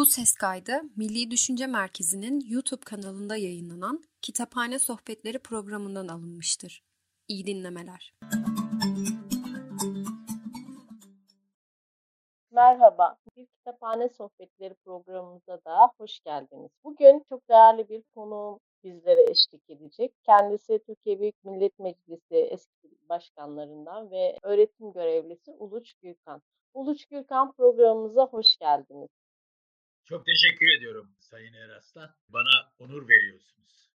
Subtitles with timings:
[0.00, 6.84] Bu ses kaydı Milli Düşünce Merkezi'nin YouTube kanalında yayınlanan Kitaphane Sohbetleri programından alınmıştır.
[7.28, 8.14] İyi dinlemeler.
[12.50, 16.70] Merhaba, bir Kitaphane Sohbetleri programımıza da hoş geldiniz.
[16.84, 20.12] Bugün çok değerli bir konuğum bizlere eşlik edecek.
[20.24, 26.42] Kendisi Türkiye Büyük Millet Meclisi eski başkanlarından ve öğretim görevlisi Uluç Gürkan.
[26.74, 29.19] Uluç Gürkan programımıza hoş geldiniz.
[30.10, 32.10] Çok teşekkür ediyorum Sayın Eraslan.
[32.28, 33.90] Bana onur veriyorsunuz.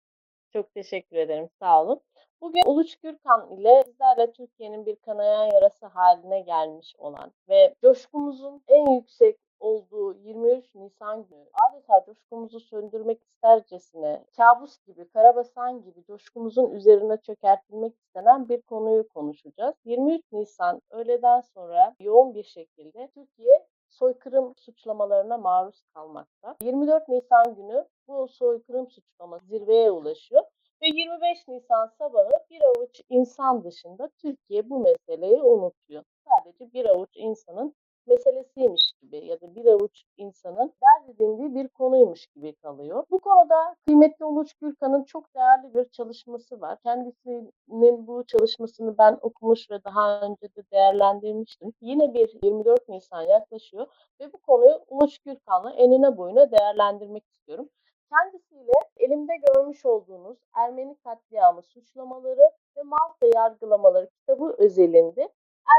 [0.53, 1.49] Çok teşekkür ederim.
[1.59, 2.01] Sağ olun.
[2.41, 8.91] Bugün Uluç Gürkan ile sizlerle Türkiye'nin bir kanayan yarası haline gelmiş olan ve coşkumuzun en
[8.91, 17.17] yüksek olduğu 23 Nisan günü adeta coşkumuzu söndürmek istercesine kabus gibi, karabasan gibi coşkumuzun üzerine
[17.17, 19.75] çökertilmek istenen bir konuyu konuşacağız.
[19.85, 26.55] 23 Nisan öğleden sonra yoğun bir şekilde Türkiye soykırım suçlamalarına maruz kalmakta.
[26.61, 30.43] 24 Nisan günü bu soykırım suçlaması zirveye ulaşıyor
[30.81, 36.03] ve 25 Nisan sabahı bir avuç insan dışında Türkiye bu meseleyi unutuyor.
[36.29, 37.75] Sadece bir avuç insanın
[38.13, 43.03] meselesiymiş gibi ya da bir avuç insanın dert edindiği bir konuymuş gibi kalıyor.
[43.11, 46.77] Bu konuda kıymetli Uluç Gürkan'ın çok değerli bir çalışması var.
[46.83, 51.73] Kendisinin bu çalışmasını ben okumuş ve daha önce de değerlendirmiştim.
[51.81, 53.87] Yine bir 24 Nisan yaklaşıyor
[54.19, 57.69] ve bu konuyu Uluç Gürkan'la enine boyuna değerlendirmek istiyorum.
[58.09, 65.29] Kendisiyle elimde görmüş olduğunuz Ermeni katliamı suçlamaları ve Malta yargılamaları kitabı özelinde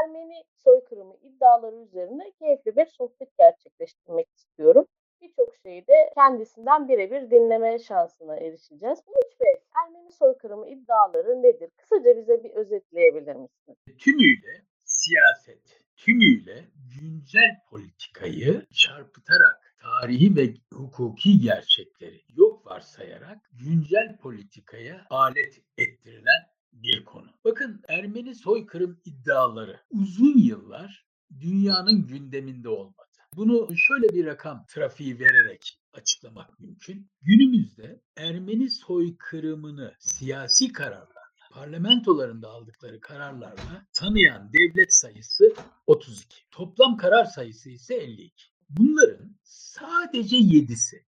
[0.01, 4.85] Ermeni soykırımı iddiaları üzerine keyifli bir sohbet gerçekleştirmek istiyorum.
[5.21, 8.99] Birçok şeyi de kendisinden birebir dinleme şansına erişeceğiz.
[9.07, 11.69] Uluç Bey, Ermeni soykırımı iddiaları nedir?
[11.77, 13.77] Kısaca bize bir özetleyebilir misiniz?
[13.99, 16.65] Tümüyle siyaset, tümüyle
[16.99, 27.27] güncel politikayı çarpıtarak tarihi ve hukuki gerçekleri yok varsayarak güncel politikaya alet ettirilen bir konu.
[27.45, 31.05] Bakın Ermeni soykırım iddiaları uzun yıllar
[31.39, 33.11] dünyanın gündeminde olmadı.
[33.35, 37.11] Bunu şöyle bir rakam trafiği vererek açıklamak mümkün.
[37.21, 41.15] Günümüzde Ermeni soykırımını siyasi kararlarla,
[41.51, 45.53] parlamentolarında aldıkları kararlarla tanıyan devlet sayısı
[45.87, 46.35] 32.
[46.51, 48.45] Toplam karar sayısı ise 52.
[48.69, 51.05] Bunların sadece 7'si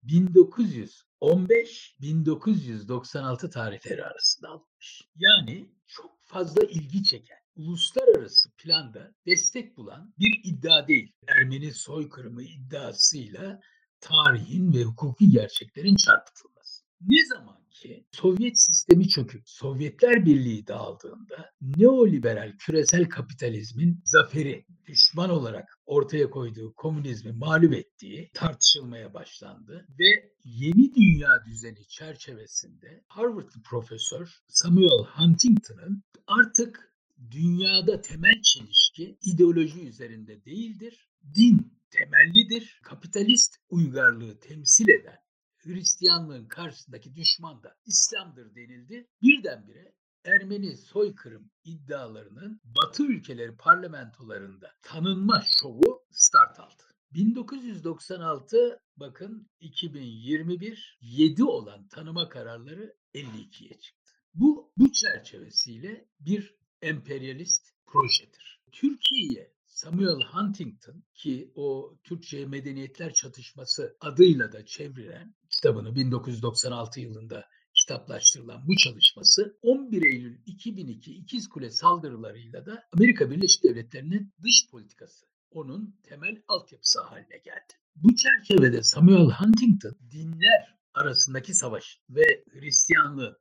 [1.22, 5.02] 1915-1996 tarihleri arasında alınmış.
[5.16, 11.12] Yani çok fazla ilgi çeken, uluslararası planda destek bulan bir iddia değil.
[11.28, 13.60] Ermeni soykırımı iddiasıyla
[14.00, 16.84] tarihin ve hukuki gerçeklerin çarpıtılması.
[17.00, 25.78] Ne zaman ki Sovyet sistemi çöküp Sovyetler Birliği dağıldığında neoliberal küresel kapitalizmin zaferi düşman olarak
[25.86, 35.04] ortaya koyduğu komünizmi mağlup ettiği tartışılmaya başlandı ve yeni dünya düzeni çerçevesinde Harvard'lı profesör Samuel
[35.04, 36.92] Huntington'ın artık
[37.30, 45.21] dünyada temel çelişki ideoloji üzerinde değildir, din temellidir, kapitalist uygarlığı temsil eden
[45.64, 49.08] Hristiyanlığın karşısındaki düşman da İslam'dır denildi.
[49.22, 56.82] Birdenbire Ermeni soykırım iddialarının Batı ülkeleri parlamentolarında tanınma şovu start aldı.
[57.14, 64.12] 1996 bakın 2021 7 olan tanıma kararları 52'ye çıktı.
[64.34, 68.62] Bu bu çerçevesiyle bir emperyalist projedir.
[68.72, 77.44] Türkiye'ye Samuel Huntington ki o Türkçe Medeniyetler Çatışması adıyla da çevrilen kitabını 1996 yılında
[77.74, 85.26] kitaplaştırılan bu çalışması 11 Eylül 2002 İkiz Kule saldırılarıyla da Amerika Birleşik Devletleri'nin dış politikası
[85.50, 87.72] onun temel altyapısı haline geldi.
[87.96, 93.40] Bu çerçevede Samuel Huntington dinler arasındaki savaş ve Hristiyanlığı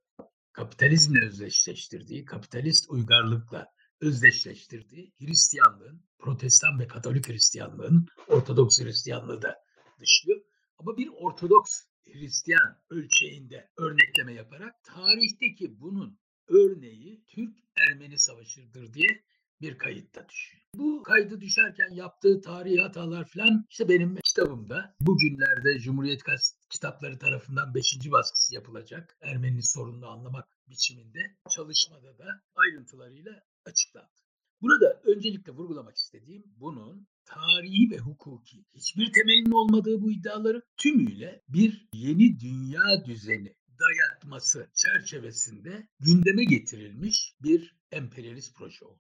[0.54, 3.68] kapitalizmle özdeşleştirdiği, kapitalist uygarlıkla
[4.02, 9.56] özdeşleştirdiği Hristiyanlığın, Protestan ve Katolik Hristiyanlığın, Ortodoks Hristiyanlığı da
[10.00, 10.42] dışlıyor.
[10.78, 11.72] Ama bir Ortodoks
[12.06, 19.24] Hristiyan ölçeğinde örnekleme yaparak tarihteki bunun örneği Türk-Ermeni Savaşı'dır diye
[19.62, 20.64] bir kayıtta düşüyor.
[20.76, 26.22] Bu kaydı düşerken yaptığı tarihi hatalar falan işte benim kitabımda bugünlerde Cumhuriyet
[26.70, 28.12] kitapları tarafından 5.
[28.12, 31.20] baskısı yapılacak Ermeni sorununu anlamak biçiminde
[31.50, 32.26] çalışmada da
[32.56, 33.32] ayrıntılarıyla
[33.66, 34.22] açıklandı.
[34.62, 41.90] Burada öncelikle vurgulamak istediğim bunun tarihi ve hukuki hiçbir temelinin olmadığı bu iddiaları tümüyle bir
[41.94, 49.00] yeni dünya düzeni dayatması çerçevesinde gündeme getirilmiş bir emperyalist proje oldu.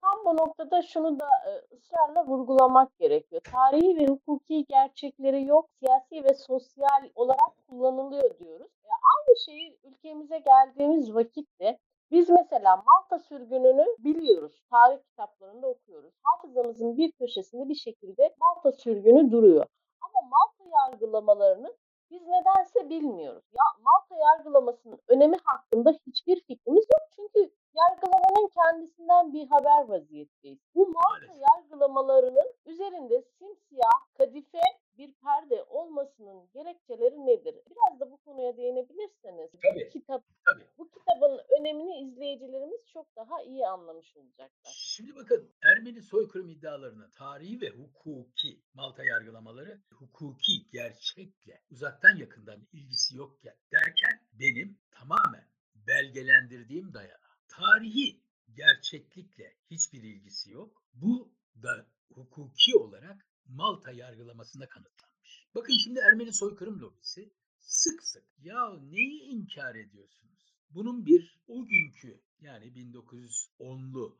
[0.00, 3.42] Tam bu noktada şunu da e, ısrarla vurgulamak gerekiyor.
[3.44, 8.70] Tarihi ve hukuki gerçekleri yok, siyasi ve sosyal olarak kullanılıyor diyoruz.
[8.84, 11.78] E, aynı şeyi ülkemize geldiğimiz vakitte
[12.12, 14.62] biz mesela Malta sürgününü biliyoruz.
[14.70, 16.14] Tarih kitaplarında okuyoruz.
[16.24, 19.66] Hafızamızın bir köşesinde bir şekilde Malta sürgünü duruyor.
[20.00, 21.74] Ama Malta yargılamalarını
[22.10, 23.44] biz nedense bilmiyoruz.
[23.52, 27.08] Ya Malta yargılamasının önemi hakkında hiçbir fikrimiz yok.
[27.16, 30.58] Çünkü yargılamanın kendisinden bir haber vaziyetteyiz.
[30.74, 31.42] Bu Malta Maalesef.
[31.50, 34.60] yargılamalarının üzerinde simsiyah, kadife
[34.98, 37.54] bir perde olmasının gerekçeleri nedir?
[37.70, 39.88] Biraz da bu konuya değinebilirseniz Tabii.
[39.88, 40.66] kitap Tabii.
[40.78, 44.72] bu kitabın önemini izleyicilerimiz çok daha iyi anlamış olacaklar.
[44.74, 53.16] Şimdi bakın Ermeni soykırım iddialarının tarihi ve hukuki Malta yargılamaları hukuki gerçekle uzaktan yakından ilgisi
[53.16, 57.21] yokken derken benim tamamen belgelendirdiğim dayanağı
[57.52, 58.20] tarihi
[58.54, 60.84] gerçeklikle hiçbir ilgisi yok.
[60.94, 61.32] Bu
[61.62, 65.46] da hukuki olarak Malta yargılamasında kanıtlanmış.
[65.54, 70.54] Bakın şimdi Ermeni soykırım lobisi sık sık ya neyi inkar ediyorsunuz?
[70.70, 74.18] Bunun bir o günkü yani 1910'lu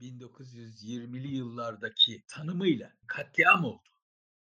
[0.00, 3.93] 1920'li yıllardaki tanımıyla katliam oldu.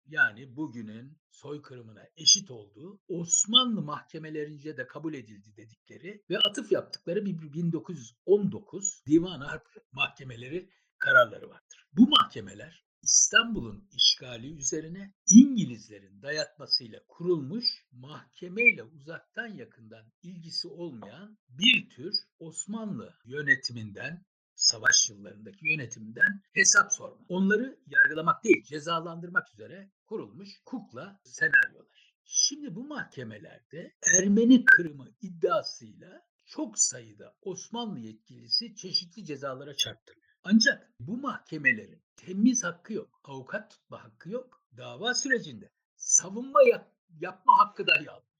[0.05, 7.53] Yani bugünün soykırımına eşit olduğu Osmanlı mahkemelerince de kabul edildi dedikleri ve atıf yaptıkları bir
[7.53, 10.69] 1919 Divan Harp mahkemeleri
[10.99, 11.87] kararları vardır.
[11.93, 22.15] Bu mahkemeler İstanbul'un işgali üzerine İngilizlerin dayatmasıyla kurulmuş mahkemeyle uzaktan yakından ilgisi olmayan bir tür
[22.39, 24.25] Osmanlı yönetiminden
[24.63, 27.25] savaş yıllarındaki yönetiminden hesap sorma.
[27.29, 32.13] Onları yargılamak değil, cezalandırmak üzere kurulmuş kukla senaryolar.
[32.25, 40.33] Şimdi bu mahkemelerde Ermeni kırımı iddiasıyla çok sayıda Osmanlı yetkilisi çeşitli cezalara çarptırılıyor.
[40.43, 44.63] Ancak bu mahkemelerin temiz hakkı yok, avukat tutma hakkı yok.
[44.77, 48.33] Dava sürecinde savunma yap- yapma hakkı dahi almıyor.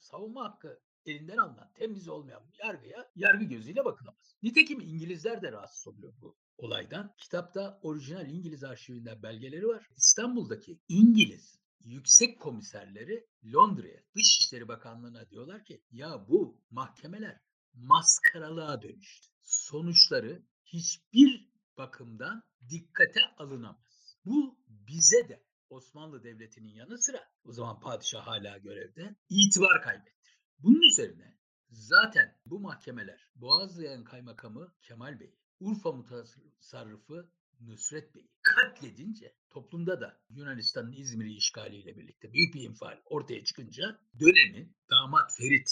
[0.00, 4.36] Savunma hakkı elinden alınan temiz olmayan yargıya yargı gözüyle bakılamaz.
[4.42, 7.14] Nitekim İngilizler de rahatsız oluyor bu olaydan.
[7.18, 9.88] Kitapta orijinal İngiliz arşivinden belgeleri var.
[9.96, 17.40] İstanbul'daki İngiliz yüksek komiserleri Londra'ya Dışişleri Bakanlığı'na diyorlar ki ya bu mahkemeler
[17.74, 19.28] maskaralığa dönüştü.
[19.42, 24.16] Sonuçları hiçbir bakımdan dikkate alınamaz.
[24.24, 30.21] Bu bize de Osmanlı Devleti'nin yanı sıra o zaman padişah hala görevde itibar kaybettir.
[30.62, 31.38] Bunun üzerine
[31.70, 37.30] zaten bu mahkemeler Boğazlayan Kaymakamı Kemal Bey, Urfa Mutasarrıfı
[37.60, 44.76] Nusret Bey'i katledince toplumda da Yunanistan'ın İzmir'i işgaliyle birlikte büyük bir infial ortaya çıkınca dönemin
[44.90, 45.70] damat Ferit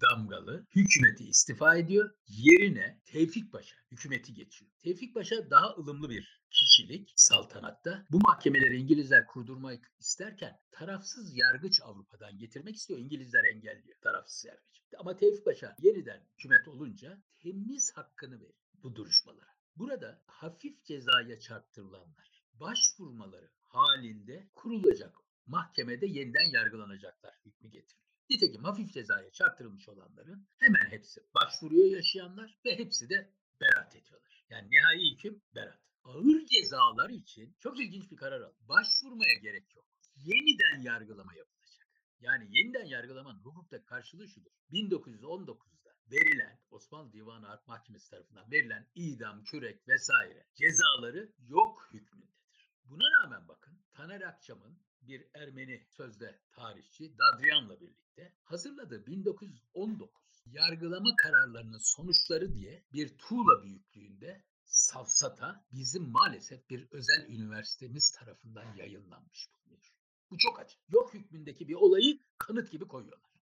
[0.00, 2.10] Damgalı hükümeti istifa ediyor.
[2.26, 4.70] Yerine Tevfik Paşa hükümeti geçiyor.
[4.78, 8.06] Tevfik Paşa daha ılımlı bir kişilik saltanatta.
[8.10, 13.00] Bu mahkemeleri İngilizler kurdurmak isterken tarafsız yargıç Avrupa'dan getirmek istiyor.
[13.00, 14.82] İngilizler engelliyor tarafsız yargıç.
[14.98, 19.58] Ama Tevfik Paşa yeniden hükümet olunca temiz hakkını veriyor bu duruşmalara.
[19.76, 28.07] Burada hafif cezaya çarptırılanlar başvurmaları halinde kurulacak mahkemede yeniden yargılanacaklar hükmü getiriliyor.
[28.30, 34.44] Nitekim hafif cezaya çarptırılmış olanların hemen hepsi başvuruyor yaşayanlar ve hepsi de beraat ediyorlar.
[34.50, 35.80] Yani nihai hüküm beraat.
[36.04, 38.56] Ağır cezalar için çok ilginç bir karar aldı.
[38.60, 39.84] Başvurmaya gerek yok.
[40.16, 41.88] Yeniden yargılama yapılacak.
[42.20, 44.50] Yani yeniden yargılamanın hukukta karşılığı şudur.
[44.72, 52.72] 1919'da verilen Osmanlı Divanı Harp Mahkemesi tarafından verilen idam, kürek vesaire cezaları yok hükmündedir.
[52.84, 61.78] Buna rağmen bakın Taner Akçam'ın bir Ermeni sözde tarihçi Dadrian'la birlikte hazırladığı 1919 yargılama kararlarının
[61.78, 69.92] sonuçları diye bir tuğla büyüklüğünde safsata bizim maalesef bir özel üniversitemiz tarafından yayınlanmış bulunuyor.
[70.30, 70.76] Bu çok acı.
[70.88, 73.37] Yok hükmündeki bir olayı kanıt gibi koyuyorlar.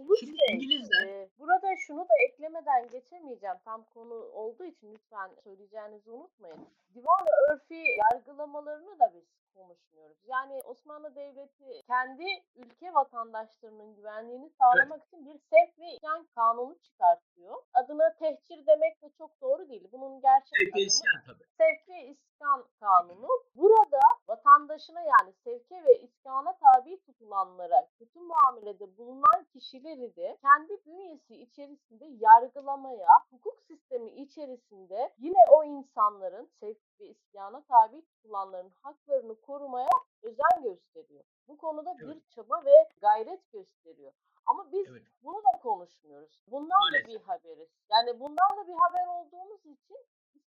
[0.00, 3.56] Uluç Şimdi Bey, İngilizler e, burada şunu da eklemeden geçemeyeceğim.
[3.64, 6.68] Tam konu olduğu için lütfen söyleyeceğinizi unutmayın.
[6.94, 10.16] Divan-ı Örfi yargılamalarını da biz konuşmuyoruz.
[10.26, 12.24] Yani Osmanlı Devleti kendi
[12.56, 17.62] ülke vatandaşlarının güvenliğini sağlamak için bir sevk ve isyan kanunu çıkartıyor.
[17.74, 19.88] Adına tehcir demek de çok doğru değil.
[19.92, 21.44] Bunun gerçek sevk adımı isyan tabii.
[21.58, 23.28] sevk ve iskan kanunu.
[23.54, 24.00] Burada
[24.30, 32.04] vatandaşına yani sevke ve iskana tabi tutulanlara kötü muamelede bulunan kişileri de kendi bünyesi içerisinde
[32.04, 39.88] yargılamaya, hukuk sistemi içerisinde yine o insanların sevk ve iskana tabi tutulanların haklarını korumaya
[40.22, 41.24] özen gösteriyor.
[41.48, 42.16] Bu konuda Evet.
[42.16, 44.12] bir çaba ve gayret gösteriyor.
[44.46, 45.02] Ama biz Evet.
[45.22, 46.44] bunu da konuşmuyoruz.
[46.50, 47.04] Bundan Maalesef.
[47.08, 47.68] da bir haberiz.
[47.90, 49.96] Yani bundan da bir haber olduğumuz için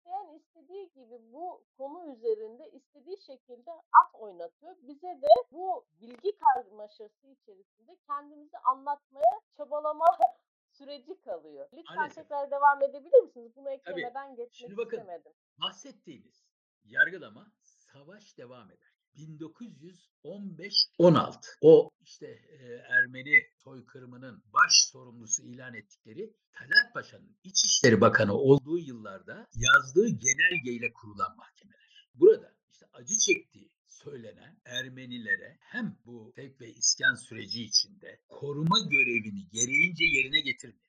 [0.00, 4.76] isteyen istediği gibi bu konu üzerinde istediği şekilde at oynatıyor.
[4.82, 10.04] Bize de bu bilgi karmaşası içerisinde kendimizi anlatmaya çabalama
[10.70, 11.68] süreci kalıyor.
[11.72, 12.24] Lütfen Maalesef.
[12.24, 13.52] tekrar devam edebilir misiniz?
[13.56, 14.98] Bunu eklemeden geçmek Şimdi bakın.
[14.98, 15.32] istemedim.
[15.60, 16.44] Bahsettiğiniz
[16.84, 18.99] yargılama savaş devam eder.
[19.16, 22.56] 1915-16 o işte e,
[22.88, 31.36] Ermeni soykırımının baş sorumlusu ilan ettikleri Talat Paşa'nın İçişleri Bakanı olduğu yıllarda yazdığı genelgeyle kurulan
[31.36, 32.08] mahkemeler.
[32.14, 39.48] Burada işte acı çektiği söylenen Ermenilere hem bu sevk ve iskan süreci içinde koruma görevini
[39.48, 40.80] gereğince yerine getirmeyen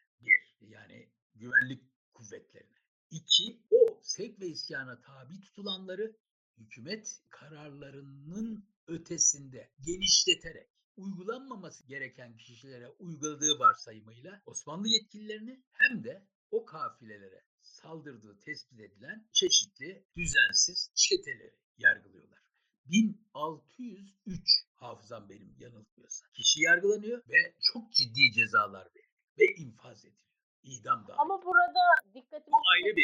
[0.61, 1.81] bir yani güvenlik
[2.13, 2.81] kuvvetlerine.
[3.11, 6.15] İki, o sevk ve isyana tabi tutulanları
[6.57, 17.43] hükümet kararlarının ötesinde genişleterek uygulanmaması gereken kişilere uyguladığı varsayımıyla Osmanlı yetkililerini hem de o kafilelere
[17.61, 22.41] saldırdığı tespit edilen çeşitli düzensiz çeteleri yargılıyorlar.
[22.85, 30.31] 1603 hafızam benim yanıltmıyorsa kişi yargılanıyor ve çok ciddi cezalar veriliyor ve infaz ediliyor.
[30.63, 31.19] İdam dahil.
[31.19, 32.95] Ama burada dikkatimizi Bu ayrı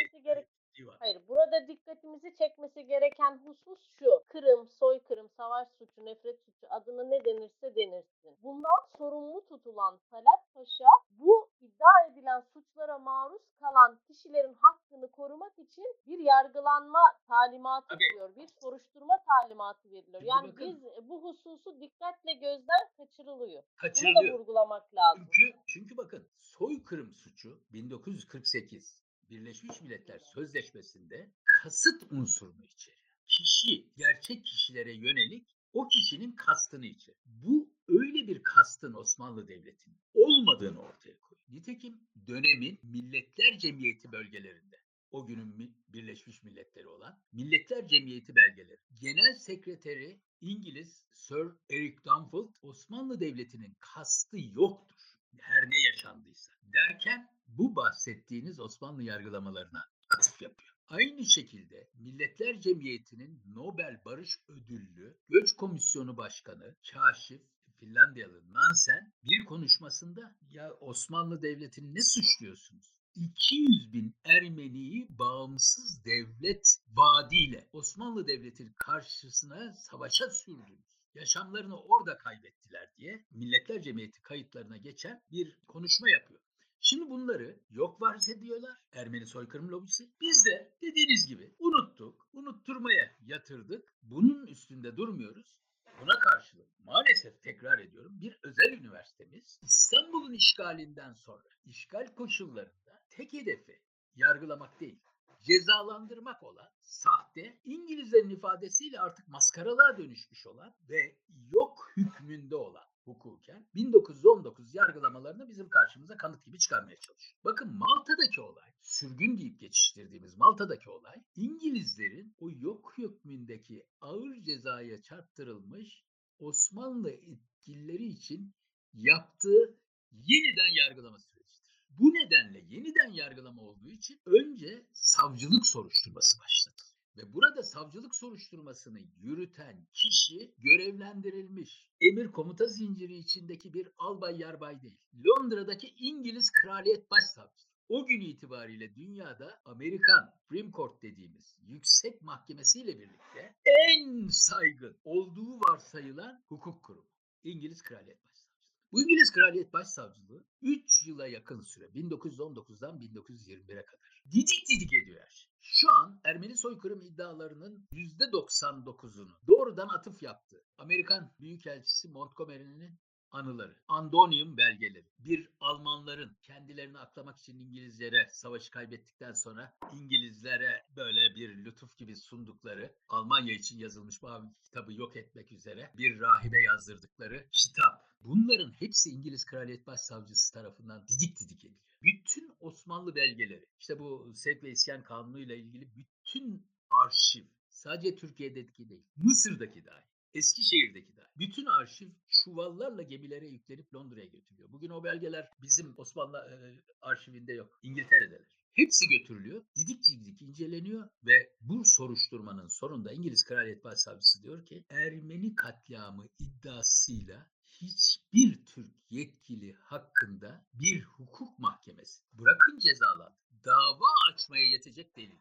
[0.77, 0.97] gerek divan.
[0.99, 4.23] Hayır, burada dikkatimizi çekmesi gereken husus şu.
[4.29, 8.37] Kırım, soykırım, savaş suçu, nefret suçu adını ne denirse denirsin.
[8.43, 15.85] Bundan sorumlu tutulan Talat Paşa bu iddia edilen suçlara maruz kalan kişilerin hakkını korumak için
[16.07, 17.99] bir yargılanma talimatı Tabii.
[17.99, 18.35] veriyor.
[18.35, 20.21] Bir soruşturma talimatı veriliyor.
[20.25, 20.67] Yani bakın.
[20.67, 23.63] biz bu hususu dikkatle gözden kaçırılıyor.
[23.63, 24.39] Bunu da Kaçırılıyor.
[24.39, 25.27] vurgulamak lazım.
[25.31, 32.97] Çünkü, çünkü bakın soykırım suçu 1948 Birleşmiş Milletler Sözleşmesi'nde kasıt unsurunu içeriyor.
[33.27, 37.19] Kişi gerçek kişilere yönelik o kişinin kastını içerir.
[37.25, 41.43] Bu öyle bir kastın Osmanlı Devleti'nin olmadığını ortaya koyuyor.
[41.49, 44.75] Nitekim dönemin Milletler Cemiyeti bölgelerinde
[45.11, 48.79] o günün Mi- Birleşmiş Milletleri olan Milletler Cemiyeti belgeleri.
[49.01, 54.97] Genel sekreteri İngiliz Sir Eric Dunfield Osmanlı Devleti'nin kastı yoktur.
[55.41, 60.73] Her ne yaşandıysa derken bu bahsettiğiniz Osmanlı yargılamalarına atıf yapıyor.
[60.87, 67.41] Aynı şekilde Milletler Cemiyeti'nin Nobel Barış Ödüllü Göç Komisyonu Başkanı Kaşif
[67.79, 72.93] Finlandiyalı Nansen bir konuşmasında ya Osmanlı Devleti'ni ne suçluyorsunuz?
[73.15, 80.87] 200 bin Ermeniyi bağımsız devlet vaadiyle Osmanlı Devleti'nin karşısına savaşa sürdünüz.
[81.13, 86.41] Yaşamlarını orada kaybettiler diye Milletler Cemiyeti kayıtlarına geçen bir konuşma yapıyor.
[86.81, 90.09] Şimdi bunları yok varsa ediyorlar Ermeni soykırım lobisi.
[90.21, 93.93] Biz de dediğiniz gibi unuttuk, unutturmaya yatırdık.
[94.03, 95.61] Bunun üstünde durmuyoruz.
[96.01, 103.81] Buna karşılık maalesef tekrar ediyorum bir özel üniversitemiz İstanbul'un işgalinden sonra işgal koşullarında tek hedefi
[104.15, 104.99] yargılamak değil
[105.43, 111.17] cezalandırmak olan sahte İngilizlerin ifadesiyle artık maskaralığa dönüşmüş olan ve
[111.51, 117.39] yok hükmünde olan hukuken 1919 yargılamalarını bizim karşımıza kanıt gibi çıkarmaya çalışıyor.
[117.43, 126.03] Bakın Malta'daki olay, sürgün deyip geçiştirdiğimiz Malta'daki olay, İngilizlerin o yok hükmündeki ağır cezaya çarptırılmış
[126.39, 128.55] Osmanlı yetkilileri için
[128.93, 129.77] yaptığı
[130.11, 131.71] yeniden yargılama sürecidir.
[131.89, 136.96] Bu nedenle yeniden yargılama olduğu için önce savcılık soruşturması başlatılır.
[137.17, 141.87] Ve burada savcılık soruşturmasını yürüten kişi görevlendirilmiş.
[142.01, 144.97] Emir komuta zinciri içindeki bir albay yarbay değil.
[145.25, 147.67] Londra'daki İngiliz Kraliyet Başsavcısı.
[147.89, 156.43] O gün itibariyle dünyada Amerikan Supreme Court dediğimiz yüksek mahkemesiyle birlikte en saygın olduğu varsayılan
[156.49, 157.09] hukuk kurumu.
[157.43, 158.47] İngiliz Kraliyet Başsavcılığı.
[158.91, 165.56] Bu İngiliz Kraliyet Başsavcılığı 3 yıla yakın süre 1919'dan 1921'e kadar didik didik ediyor şey.
[165.69, 170.63] Şu an Ermeni soykırım iddialarının %99'unu doğrudan atıf yaptı.
[170.77, 172.99] Amerikan Büyükelçisi Montgomery'nin
[173.31, 181.65] anıları, Andonium belgeleri, bir Almanların kendilerini aklamak için İngilizlere savaşı kaybettikten sonra İngilizlere böyle bir
[181.65, 188.06] lütuf gibi sundukları Almanya için yazılmış mavi kitabı yok etmek üzere bir rahibe yazdırdıkları kitap.
[188.27, 191.87] Bunların hepsi İngiliz Kraliyet Başsavcısı tarafından didik didik ediliyor.
[192.03, 196.67] Bütün Osmanlı belgeleri, işte bu sevk ve isyan kanunu ile ilgili bütün
[197.05, 200.03] arşiv, sadece Türkiye'deki değil, Mısır'daki dahi,
[200.33, 204.71] Eskişehir'deki dahi, bütün arşiv çuvallarla gemilere yüklenip Londra'ya götürülüyor.
[204.71, 206.55] Bugün o belgeler bizim Osmanlı e,
[207.01, 208.47] arşivinde yok, İngiltere'deler.
[208.77, 215.55] Hepsi götürülüyor, didik didik inceleniyor ve bu soruşturmanın sonunda İngiliz Kraliyet Başsavcısı diyor ki Ermeni
[215.55, 223.65] katliamı iddiasıyla hiçbir Türk yetkili hakkında bir hukuk mahkemesi bırakın cezalandır.
[223.65, 225.39] Dava açmaya yetecek delil.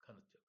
[0.00, 0.42] Kanıt yok.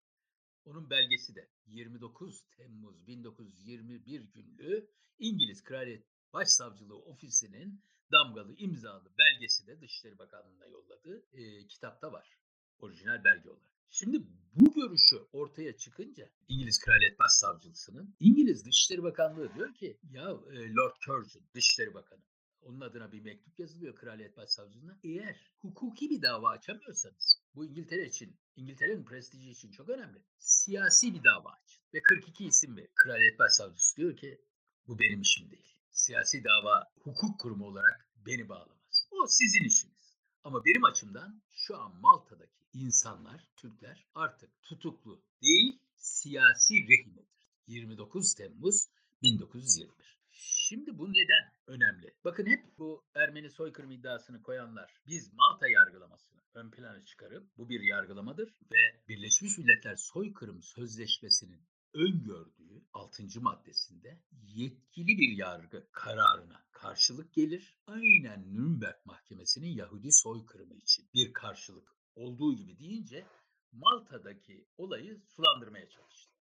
[0.66, 4.90] Onun belgesi de 29 Temmuz 1921 günlü
[5.20, 12.38] İngiliz Kraliyet Başsavcılığı Ofisi'nin damgalı imzalı belgesi de Dışişleri Bakanlığı'na yolladığı e, kitapta var.
[12.80, 13.72] Orijinal belge olarak.
[13.90, 14.22] Şimdi
[14.54, 20.96] bu görüşü ortaya çıkınca İngiliz Kraliyet Başsavcılığı'nın İngiliz Dışişleri Bakanlığı diyor ki ya e, Lord
[21.00, 22.22] Curzon Dışişleri Bakanı
[22.66, 25.00] onun adına bir mektup yazılıyor Kraliyet Başsavcılığına.
[25.04, 30.24] Eğer hukuki bir dava açamıyorsanız bu İngiltere için, İngiltere'nin prestiji için çok önemli.
[30.38, 31.84] Siyasi bir dava açın.
[31.94, 34.42] Ve 42 isim ve Kraliyet Başsavcısı diyor ki
[34.88, 35.75] bu benim işim değil.
[35.96, 39.08] Siyasi dava hukuk kurumu olarak beni bağlamaz.
[39.12, 40.18] O sizin işiniz.
[40.44, 47.50] Ama benim açımdan şu an Malta'daki insanlar, Türkler artık tutuklu değil, siyasi rehinedir.
[47.68, 48.88] 29 Temmuz
[49.22, 50.20] 1921.
[50.32, 52.14] Şimdi bu neden önemli?
[52.24, 57.82] Bakın hep bu Ermeni soykırım iddiasını koyanlar biz Malta yargılamasını ön plana çıkarıp bu bir
[57.82, 63.42] yargılamadır ve Birleşmiş Milletler Soykırım Sözleşmesi'nin öngördüğü 6.
[63.42, 67.78] maddesinde yetkili bir yargı kararına karşılık gelir.
[67.88, 73.26] Aynen Nürnberg Mahkemesi'nin Yahudi soykırımı için bir karşılık olduğu gibi deyince
[73.72, 76.40] Malta'daki olayı sulandırmaya çalıştılar.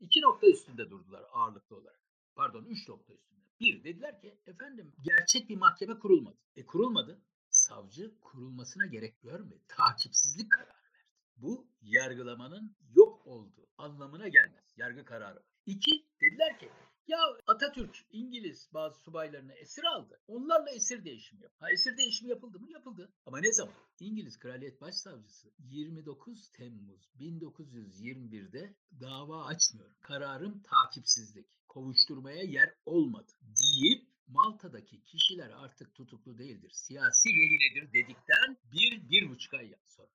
[0.00, 2.00] İki nokta üstünde durdular ağırlıklı olarak.
[2.34, 3.46] Pardon üç nokta üstünde.
[3.60, 6.38] Bir dediler ki efendim gerçek bir mahkeme kurulmadı.
[6.56, 7.22] E kurulmadı.
[7.48, 9.64] Savcı kurulmasına gerek görmedi.
[9.68, 11.08] Takipsizlik kararı verdi.
[11.36, 14.74] Bu yargılamanın yok olduğu anlamına gelmez.
[14.76, 15.44] Yargı kararı var.
[15.66, 16.70] İki dediler ki
[17.06, 20.20] ya Atatürk İngiliz bazı subaylarını esir aldı.
[20.26, 21.52] Onlarla esir değişimi yap.
[21.58, 22.70] Ha esir değişimi yapıldı mı?
[22.70, 23.12] Yapıldı.
[23.26, 23.74] Ama ne zaman?
[24.00, 29.90] İngiliz Kraliyet Başsavcısı 29 Temmuz 1921'de dava açmıyor.
[30.00, 31.46] Kararım takipsizlik.
[31.68, 36.70] Kovuşturmaya yer olmadı deyip Malta'daki kişiler artık tutuklu değildir.
[36.70, 40.08] Siyasi rehinedir dedikten bir, bir buçuk ay sonra.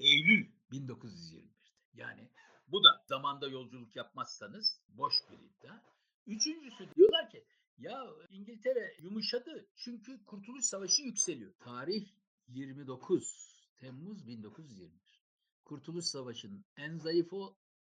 [0.00, 1.61] Eylül 1921'de.
[1.94, 2.30] Yani
[2.68, 5.82] bu da zamanda yolculuk yapmazsanız boş bir iddia.
[6.26, 7.44] Üçüncüsü diyorlar ki
[7.78, 11.52] ya İngiltere yumuşadı çünkü Kurtuluş Savaşı yükseliyor.
[11.60, 12.08] Tarih
[12.48, 15.22] 29 Temmuz 1921.
[15.64, 17.32] Kurtuluş Savaşı'nın en zayıf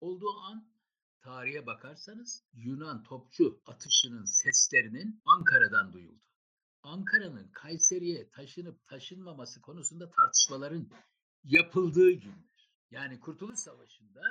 [0.01, 0.68] olduğu an
[1.20, 6.25] tarihe bakarsanız Yunan topçu atışının seslerinin Ankara'dan duyuldu.
[6.83, 10.90] Ankara'nın Kayseri'ye taşınıp taşınmaması konusunda tartışmaların
[11.44, 12.58] yapıldığı günler.
[12.90, 14.22] Yani Kurtuluş Savaşı'nda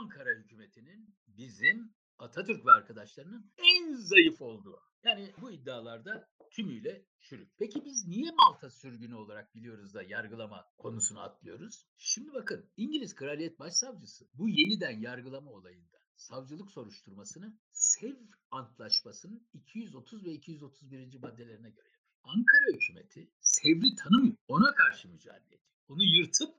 [0.00, 4.80] Ankara hükümetinin bizim Atatürk ve arkadaşlarının en zayıf olduğu.
[5.04, 7.58] Yani bu iddialarda tümüyle çürük.
[7.58, 11.86] Peki biz niye Malta sürgünü olarak biliyoruz da yargılama konusunu atlıyoruz?
[11.96, 18.16] Şimdi bakın İngiliz Kraliyet Başsavcısı bu yeniden yargılama olayında savcılık soruşturmasını Sevr
[18.50, 21.18] Antlaşması'nın 230 ve 231.
[21.18, 22.18] maddelerine göre yapıyor.
[22.22, 24.36] Ankara hükümeti Sevr'i tanımıyor.
[24.48, 25.60] Ona karşı mücadele ediyor.
[25.88, 26.54] Onu yırtıp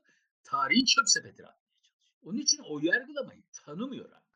[0.50, 2.20] tarihin çöp sepetine atmaya çalışıyor.
[2.22, 4.26] Onun için o yargılamayı tanımıyor Ankara.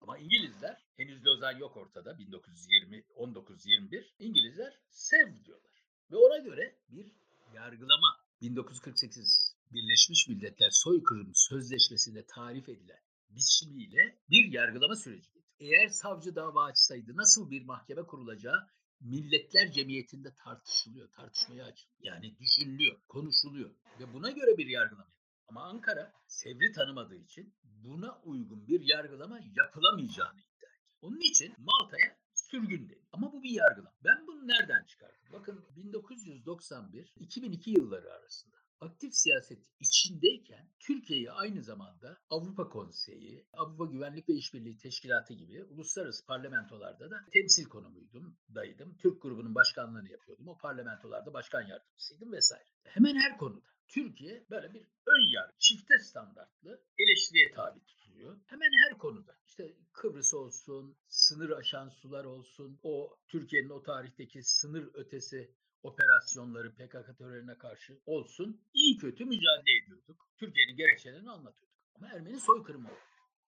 [0.00, 5.84] Ama İngilizler henüz Lozan yok ortada 1920 1921 İngilizler Sev diyorlar.
[6.10, 7.12] Ve ona göre bir
[7.54, 15.30] yargılama 1948 Birleşmiş Milletler Soykırım Sözleşmesi'nde tarif edilen biçimiyle bir yargılama süreci.
[15.58, 18.68] Eğer savcı dava açsaydı nasıl bir mahkeme kurulacağı
[19.00, 21.96] Milletler Cemiyeti'nde tartışılıyor, tartışmaya açılıyor.
[22.00, 23.70] Yani düşünülüyor, konuşuluyor
[24.00, 25.19] ve buna göre bir yargılama.
[25.50, 30.92] Ama Ankara Sevr'i tanımadığı için buna uygun bir yargılama yapılamayacağını iddia ediyor.
[31.02, 33.06] Onun için Malta'ya sürgün dedi.
[33.12, 33.96] Ama bu bir yargılama.
[34.04, 35.20] Ben bunu nereden çıkardım?
[35.32, 44.34] Bakın 1991-2002 yılları arasında aktif siyaset içindeyken Türkiye'yi aynı zamanda Avrupa Konseyi, Avrupa Güvenlik ve
[44.34, 48.96] İşbirliği Teşkilatı gibi uluslararası parlamentolarda da temsil konumuydum, daydım.
[48.96, 50.48] Türk grubunun başkanlığını yapıyordum.
[50.48, 52.68] O parlamentolarda başkan yardımcısıydım vesaire.
[52.84, 58.40] Hemen her konuda Türkiye böyle bir ön yargı, çifte standartlı eleştiriye tabi tutuluyor.
[58.46, 59.38] Hemen her konuda.
[59.46, 67.18] İşte Kıbrıs olsun, sınır aşan sular olsun, o Türkiye'nin o tarihteki sınır ötesi operasyonları PKK
[67.18, 70.28] terörüne karşı olsun iyi kötü mücadele ediyorduk.
[70.36, 71.78] Türkiye'nin gerekçelerini anlatıyorduk.
[71.94, 72.90] Ama Ermeni soykırımı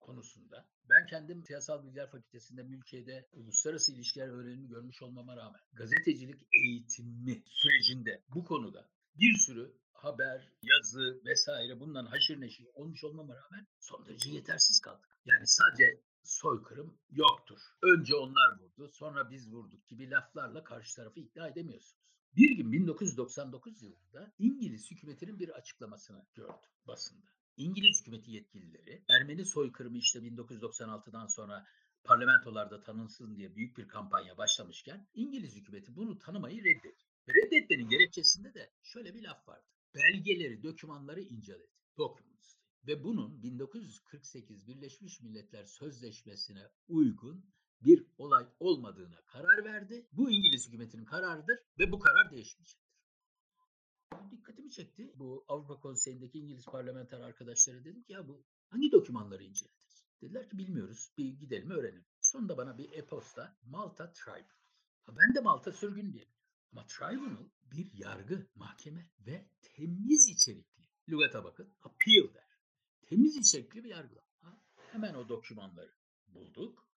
[0.01, 7.43] konusunda ben kendim Siyasal Bilgiler Fakültesi'nde mülkiyede uluslararası ilişkiler öğrenimi görmüş olmama rağmen gazetecilik eğitimi
[7.47, 14.07] sürecinde bu konuda bir sürü haber, yazı vesaire bundan haşır neşir olmuş olmama rağmen son
[14.07, 15.19] derece yetersiz kaldık.
[15.25, 17.59] Yani sadece soykırım yoktur.
[17.83, 22.03] Önce onlar vurdu, sonra biz vurduk gibi laflarla karşı tarafı ikna edemiyorsunuz.
[22.37, 27.27] Bir gün 1999 yılında İngiliz hükümetinin bir açıklamasını gördüm basında.
[27.57, 31.67] İngiliz hükümeti yetkilileri Ermeni soykırımı işte 1996'dan sonra
[32.05, 37.12] parlamentolarda tanınsın diye büyük bir kampanya başlamışken İngiliz hükümeti bunu tanımayı reddediyor.
[37.29, 39.67] Reddetmenin gerekçesinde de şöyle bir laf vardı.
[39.95, 41.73] Belgeleri, dokümanları inceledi.
[41.99, 42.57] Documents.
[42.87, 50.07] ve bunun 1948 Birleşmiş Milletler Sözleşmesi'ne uygun bir olay olmadığına karar verdi.
[50.13, 52.93] Bu İngiliz hükümetinin kararıdır ve bu karar değişmeyecektir.
[54.31, 55.13] Dikkatimi çekti.
[55.15, 60.05] Bu Avrupa Konseyi'ndeki İngiliz parlamenter arkadaşlara dedim ki ya bu hangi dokümanları incelediniz?
[60.23, 61.13] Dediler ki bilmiyoruz.
[61.19, 62.07] Bir gidelim öğrenelim.
[62.21, 64.45] Sonunda bana bir e-posta Malta Tribunal.
[65.09, 66.29] Ben de Malta sürgün diye
[66.73, 70.89] Ama Tribunal bir yargı, mahkeme ve temiz içerikli.
[71.09, 71.75] Lügata bakın.
[71.83, 72.49] Appeal der.
[73.03, 74.61] Temiz içerikli bir yargılama.
[74.93, 75.93] Hemen o dokümanları
[76.27, 76.89] bulduk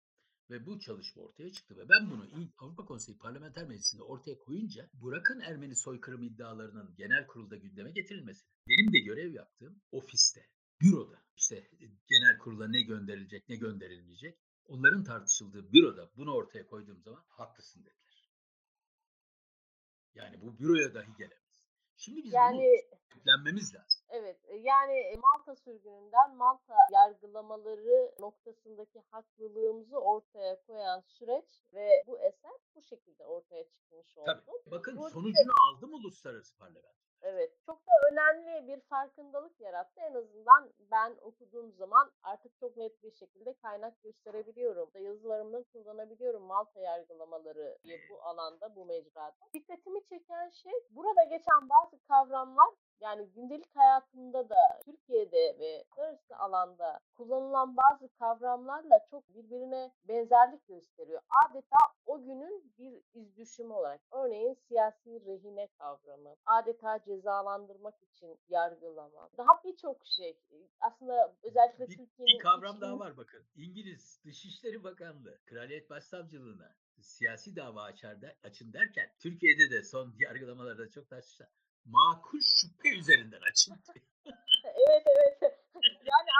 [0.50, 4.90] ve bu çalışma ortaya çıktı ve ben bunu ilk Avrupa Konseyi Parlamenter Meclisi'nde ortaya koyunca
[4.94, 10.50] bırakın Ermeni soykırım iddialarının genel kurulda gündeme getirilmesini benim de görev yaptığım ofiste,
[10.82, 17.02] büroda işte e, genel kurula ne gönderilecek ne gönderilmeyecek onların tartışıldığı büroda bunu ortaya koyduğum
[17.02, 18.05] zaman haklısın dediler.
[20.16, 21.46] Yani bu büroya dahi gelemez.
[21.98, 24.02] Şimdi biz Yani bunu lazım.
[24.10, 32.20] Evet, e, yani e, Malta sürgününden Malta yargılamaları noktasındaki haklılığımızı ortaya koyan süreç ve bu
[32.20, 34.26] eser bu şekilde ortaya çıkmış oldu.
[34.26, 34.72] Tabii.
[34.72, 37.05] Bakın Bu sonucunu aldım uluslararası parlament.
[37.28, 40.02] Evet, çok da önemli bir farkındalık yarattı.
[40.02, 44.90] En azından ben okuduğum zaman artık çok net bir şekilde kaynak gösterebiliyorum.
[45.00, 49.36] Yazılarımda kullanabiliyorum Malta yargılamaları diye bu alanda, bu mecrada.
[49.54, 55.84] Dikkatimi çeken şey burada geçen bazı kavramlar yani gündelik hayatımda da Türkiye'de ve
[56.46, 61.22] alanda kullanılan bazı kavramlarla çok birbirine benzerlik gösteriyor.
[61.46, 64.02] Adeta o günün bir izdüşümü olarak.
[64.12, 69.30] Örneğin siyasi rehine kavramı, adeta cezalandırmak için yargılama.
[69.38, 70.38] Daha birçok şey.
[70.80, 73.44] Aslında özellikle Bir, Türkiye'nin bir kavram iç- daha var bakın.
[73.56, 80.90] İngiliz Dışişleri Bakanlığı Kraliyet Başsavcılığına siyasi dava açar der, açın derken Türkiye'de de son yargılamalarda
[80.90, 81.50] çok tartıştılar.
[81.86, 83.76] Makul şüphe üzerinden açın.
[84.66, 85.45] Evet evet.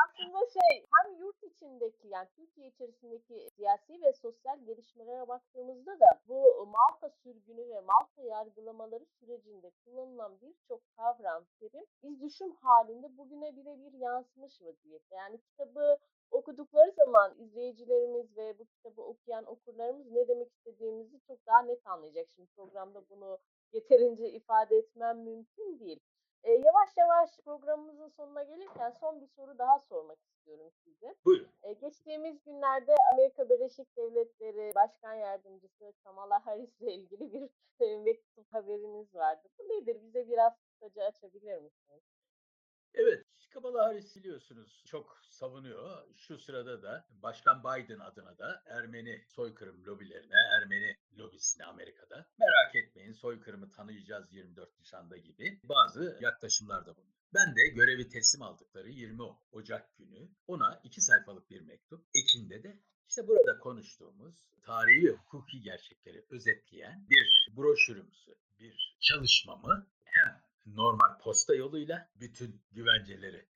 [0.04, 6.68] Aslında şey hem yurt içindeki yani Türkiye içerisindeki siyasi ve sosyal gelişmelere baktığımızda da bu
[6.68, 13.94] Malta sürgünü ve Malta yargılamaları sürecinde kullanılan birçok kavram, terim iz düşüm halinde bugüne birebir
[13.94, 15.16] yansımış vaziyette.
[15.16, 15.98] Yani kitabı
[16.32, 22.28] okudukları zaman izleyicilerimiz ve bu kitabı okuyan okurlarımız ne demek istediğimizi çok daha net anlayacak.
[22.36, 23.40] Şimdi programda bunu
[23.74, 26.00] yeterince ifade etmem mümkün değil.
[26.46, 31.16] E, yavaş yavaş programımızın sonuna gelirken son bir soru daha sormak istiyorum size.
[31.26, 31.50] Buyurun.
[31.64, 38.54] E, geçtiğimiz günlerde Amerika Birleşik Devletleri Başkan Yardımcısı Kamala Harris ile ilgili bir e, mektup
[38.54, 39.48] haberiniz vardı.
[39.60, 40.02] Bu nedir?
[40.02, 42.04] Bize biraz kısaca açabilir misiniz?
[42.94, 44.14] Evet, Kamala Harris
[44.46, 46.04] biliyorsunuz çok savunuyor.
[46.18, 53.14] Şu sırada da Başkan Biden adına da Ermeni soykırım lobilerine, Ermeni lobisine Amerika'da merak etmeyin
[53.14, 57.16] soykırımı tanıyacağız 24 Nisan'da gibi bazı yaklaşımlar da bulunuyor.
[57.34, 62.80] Ben de görevi teslim aldıkları 20 Ocak günü ona iki sayfalık bir mektup, ekinde de
[63.10, 72.10] işte burada konuştuğumuz tarihi hukuki gerçekleri özetleyen bir broşürümüzü, bir çalışmamı hem normal posta yoluyla
[72.16, 73.55] bütün güvenceleri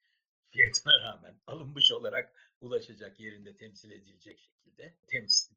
[0.52, 4.98] fiyatına rağmen alınmış olarak ulaşacak yerinde temsil edilecek şekilde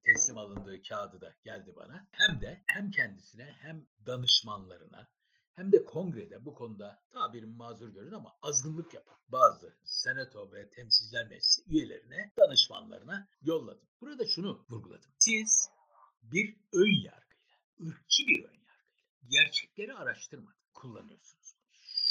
[0.04, 2.08] teslim alındığı kağıdı da geldi bana.
[2.12, 5.08] Hem de hem kendisine hem danışmanlarına
[5.56, 11.28] hem de kongrede bu konuda tabirimi mazur görün ama azgınlık yapan bazı senato ve temsilciler
[11.28, 13.88] meclisi üyelerine, danışmanlarına yolladım.
[14.00, 15.10] Burada şunu vurguladım.
[15.18, 15.70] Siz
[16.22, 18.62] bir ön yargıyla, ırkçı bir ön yargıyla
[19.28, 21.54] gerçekleri araştırmadan kullanıyorsunuz.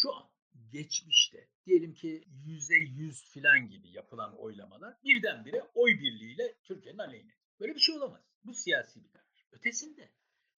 [0.02, 0.31] Şu an
[0.72, 7.34] geçmişte diyelim ki yüzde yüz filan gibi yapılan oylamalar birdenbire oy birliğiyle Türkiye'nin aleyhine.
[7.60, 8.22] Böyle bir şey olamaz.
[8.44, 9.46] Bu siyasi bir karar.
[9.52, 10.12] Ötesinde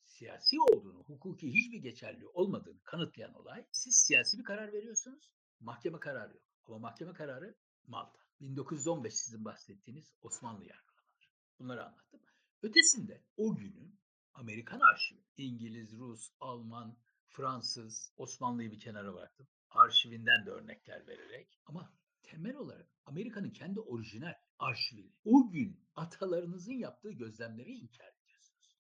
[0.06, 5.30] siyasi olduğunu, hukuki hiçbir geçerli olmadığını kanıtlayan olay siz siyasi bir karar veriyorsunuz.
[5.60, 6.44] Mahkeme kararı yok.
[6.66, 7.56] Ama mahkeme kararı
[7.88, 8.20] Malta.
[8.42, 11.28] 1915 sizin bahsettiğiniz Osmanlı yargılamaları.
[11.60, 12.20] Bunları anlattım.
[12.62, 14.00] Ötesinde o günün
[14.34, 19.48] Amerikan arşivi, İngiliz, Rus, Alman, Fransız, Osmanlı'yı bir kenara bıraktım.
[19.74, 27.12] Arşivinden de örnekler vererek ama temel olarak Amerika'nın kendi orijinal arşivini, o gün atalarınızın yaptığı
[27.12, 28.78] gözlemleri inkar ediyorsunuz.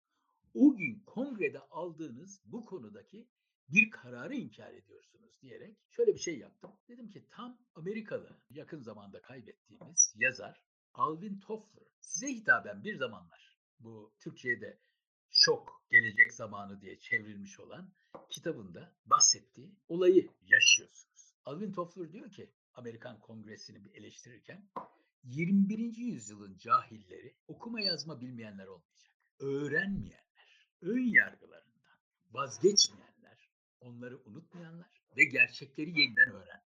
[0.53, 3.27] O gün kongrede aldığınız bu konudaki
[3.69, 6.71] bir kararı inkar ediyorsunuz diyerek şöyle bir şey yaptım.
[6.87, 10.61] Dedim ki tam Amerikalı yakın zamanda kaybettiğimiz yazar
[10.93, 14.79] Alvin Toffler size hitaben bir zamanlar bu Türkiye'de
[15.29, 17.93] şok gelecek zamanı diye çevrilmiş olan
[18.29, 21.33] kitabında bahsettiği olayı yaşıyorsunuz.
[21.45, 24.69] Alvin Toffler diyor ki Amerikan Kongresi'ni eleştirirken
[25.23, 25.97] 21.
[25.97, 29.13] yüzyılın cahilleri okuma yazma bilmeyenler olmayacak.
[29.39, 31.99] Öğrenmeyenler, ön yargılarından
[32.31, 36.69] vazgeçmeyenler, onları unutmayanlar ve gerçekleri yeniden öğrenmeyenler.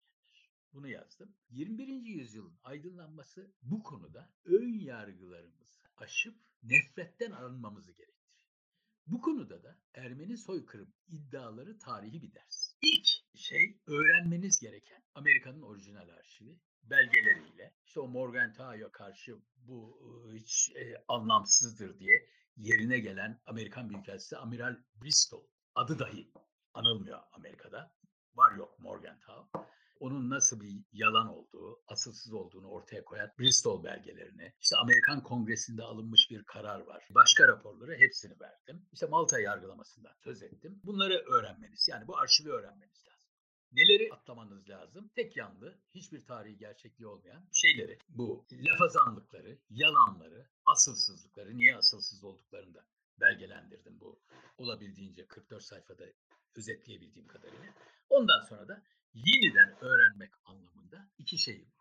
[0.74, 1.36] Bunu yazdım.
[1.50, 1.88] 21.
[1.88, 8.19] yüzyılın aydınlanması bu konuda ön yargılarımızı aşıp nefretten arınmamızı gerektirir.
[9.12, 12.76] Bu konuda da Ermeni soykırım iddiaları tarihi bir ders.
[12.82, 20.00] İlk şey öğrenmeniz gereken Amerika'nın orijinal arşivi belgeleriyle işte o Morgenthau'a karşı bu
[20.34, 25.44] hiç e, anlamsızdır diye yerine gelen Amerikan Büyükelçisi Amiral Bristol
[25.76, 26.32] adı dahi
[26.74, 27.96] anılmıyor Amerika'da.
[28.36, 29.50] Var yok Morgenthau
[30.00, 36.32] onun nasıl bir yalan olduğu, asılsız olduğunu ortaya koyan Bristol belgelerini, işte Amerikan Kongresi'nde alınmış
[36.32, 37.08] bir karar var.
[37.16, 38.86] Başka raporları hepsini verdim.
[38.92, 40.82] İşte Malta yargılamasından söz ettim.
[40.84, 43.30] Bunları öğrenmeniz, yani bu arşivi öğrenmeniz lazım.
[43.72, 45.12] Neleri atlamanız lazım?
[45.16, 48.00] Tek yanlı, hiçbir tarihi gerçekliği olmayan şeyleri.
[48.10, 52.86] Bu lafazanlıkları, yalanları, asılsızlıkları, niye asılsız olduklarını da
[53.22, 54.22] belgelendirdim bu
[54.58, 56.06] olabildiğince 44 sayfada
[56.56, 57.74] özetleyebildiğim kadarıyla.
[58.10, 61.80] Ondan sonra da yeniden öğrenmek anlamında iki şeyi vurguladım.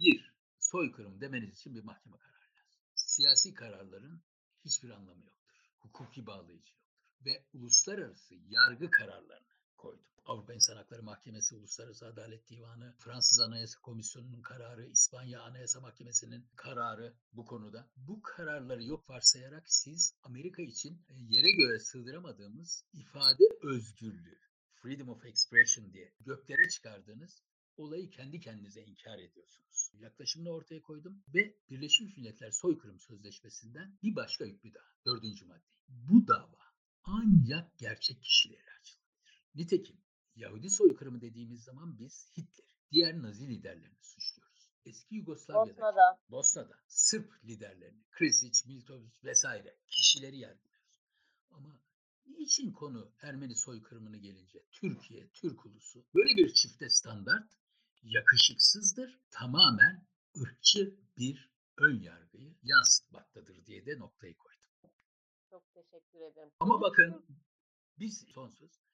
[0.00, 2.80] Bir, soykırım demeniz için bir mahkeme kararı lazım.
[2.94, 4.22] Siyasi kararların
[4.64, 5.54] hiçbir anlamı yoktur.
[5.78, 6.84] Hukuki bağlayıcı yoktur.
[7.24, 10.04] Ve uluslararası yargı kararlarını koydum.
[10.26, 17.14] Avrupa İnsan Hakları Mahkemesi, Uluslararası Adalet Divanı, Fransız Anayasa Komisyonu'nun kararı, İspanya Anayasa Mahkemesi'nin kararı
[17.32, 17.90] bu konuda.
[17.96, 24.38] Bu kararları yok varsayarak siz Amerika için e, yere göre sığdıramadığımız ifade özgürlüğü,
[24.82, 27.42] freedom of expression diye göklere çıkardığınız
[27.76, 29.90] olayı kendi kendinize inkar ediyorsunuz.
[29.94, 34.94] Yaklaşımını ortaya koydum ve Birleşmiş Milletler Soykırım Sözleşmesi'nden bir başka hükmü daha.
[35.06, 35.74] Dördüncü madde.
[35.88, 36.64] Bu dava
[37.04, 39.03] ancak gerçek kişilere açılabilir.
[39.54, 39.96] Nitekim
[40.36, 44.70] Yahudi soykırımı dediğimiz zaman biz Hitler, diğer Nazi liderlerini suçluyoruz.
[44.84, 46.20] Eski Yugoslavya'da, Bosna'da.
[46.30, 51.02] Bosna'da Sırp liderlerini, Krisic, Miltovic vesaire kişileri yargılıyoruz.
[51.50, 51.80] Ama
[52.26, 57.52] niçin konu Ermeni soykırımını gelince Türkiye, Türk ulusu böyle bir çifte standart
[58.02, 60.06] yakışıksızdır, tamamen
[60.40, 64.64] ırkçı bir ön yargıyı yansıtmaktadır diye de noktayı koydum.
[65.50, 66.50] Çok teşekkür ederim.
[66.60, 67.26] Ama bakın
[67.98, 68.84] biz sonsuz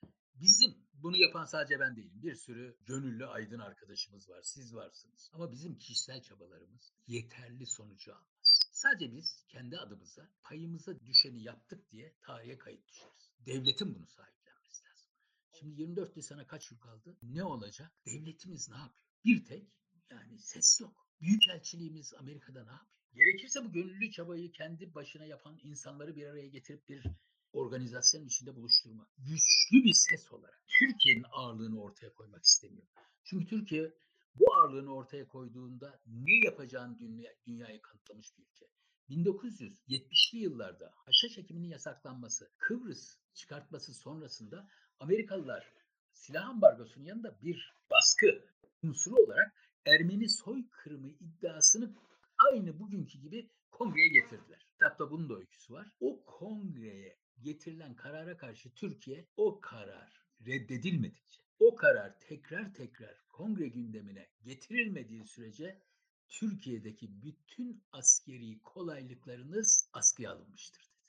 [0.41, 2.23] bizim bunu yapan sadece ben değilim.
[2.23, 4.43] Bir sürü gönüllü aydın arkadaşımız var.
[4.43, 5.31] Siz varsınız.
[5.33, 8.61] Ama bizim kişisel çabalarımız yeterli sonucu almaz.
[8.73, 13.31] Sadece biz kendi adımıza payımıza düşeni yaptık diye tarihe kayıt düşeriz.
[13.47, 15.11] Devletin bunu sahiplenmesi lazım.
[15.53, 17.17] Şimdi 24 Nisan'a kaç gün kaldı?
[17.23, 17.93] Ne olacak?
[18.07, 19.09] Devletimiz ne yapıyor?
[19.25, 19.69] Bir tek
[20.11, 21.07] yani ses yok.
[21.21, 22.91] Büyükelçiliğimiz Amerika'da ne yapıyor?
[23.15, 27.07] Gerekirse bu gönüllü çabayı kendi başına yapan insanları bir araya getirip bir
[27.53, 29.09] organizasyonun içinde buluşturma.
[29.19, 32.87] Güçlü bir ses olarak Türkiye'nin ağırlığını ortaya koymak istemiyor.
[33.25, 33.95] Çünkü Türkiye
[34.35, 38.67] bu ağırlığını ortaya koyduğunda ne yapacağını dünya, dünyaya kanıtlamış bir ülke.
[39.11, 44.69] 1970'li yıllarda haşhaş ekiminin yasaklanması, Kıbrıs çıkartması sonrasında
[45.01, 45.73] Amerikalılar
[46.13, 48.45] silah ambargosunun yanında bir baskı
[48.83, 49.55] unsuru olarak
[49.87, 51.95] Ermeni soykırımı iddiasını
[52.39, 54.67] aynı bugünkü gibi kongreye getirdiler.
[54.73, 55.89] Kitapta bunun da öyküsü var.
[56.01, 64.29] O kongreye getirilen karara karşı Türkiye o karar reddedilmedikçe, o karar tekrar tekrar kongre gündemine
[64.43, 65.83] getirilmediği sürece
[66.29, 71.01] Türkiye'deki bütün askeri kolaylıklarınız askıya alınmıştır dedi.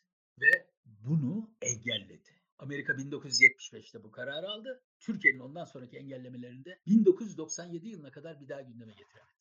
[0.41, 2.41] Ve bunu engelledi.
[2.57, 4.83] Amerika 1975'te bu kararı aldı.
[4.99, 9.31] Türkiye'nin ondan sonraki engellemelerinde 1997 yılına kadar bir daha gündeme getiremedi.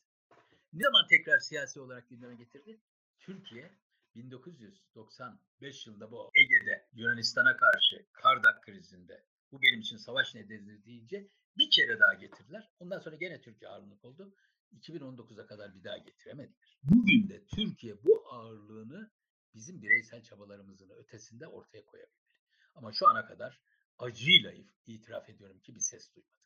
[0.72, 2.80] Ne zaman tekrar siyasi olarak gündeme getirdi?
[3.18, 3.70] Türkiye
[4.14, 11.70] 1995 yılında bu Ege'de Yunanistan'a karşı Kardak krizinde bu benim için savaş nedenidir deyince bir
[11.70, 12.70] kere daha getirdiler.
[12.78, 14.34] Ondan sonra gene Türkiye ağırlık oldu.
[14.72, 16.78] 2019'a kadar bir daha getiremediler.
[16.82, 19.10] Bugün de Türkiye bu ağırlığını
[19.54, 22.38] bizim bireysel çabalarımızın ötesinde ortaya koyabilmeli.
[22.74, 23.60] Ama şu ana kadar
[23.98, 24.52] acıyla
[24.86, 26.39] itiraf ediyorum ki bir ses duymadık.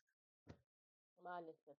[1.25, 1.75] Maalesef.